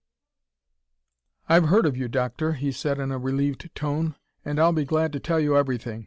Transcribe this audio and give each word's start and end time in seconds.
"I've 1.47 1.65
heard 1.65 1.85
of 1.85 1.95
you, 1.95 2.07
Doctor," 2.07 2.53
he 2.53 2.71
said 2.71 2.97
in 2.97 3.11
a 3.11 3.19
relieved 3.19 3.69
tone, 3.75 4.15
"and 4.43 4.59
I'll 4.59 4.73
be 4.73 4.83
glad 4.83 5.13
to 5.13 5.19
tell 5.19 5.39
you 5.39 5.55
everything. 5.55 5.99